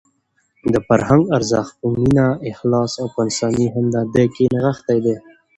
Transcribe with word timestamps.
د 0.73 0.75
فرهنګ 0.87 1.23
ارزښت 1.37 1.73
په 1.81 1.87
مینه، 1.97 2.27
اخلاص 2.51 2.91
او 3.01 3.07
په 3.13 3.19
انساني 3.25 3.65
همدردۍ 3.75 4.27
کې 4.35 4.45
نغښتی 4.53 4.97
دی. 5.05 5.15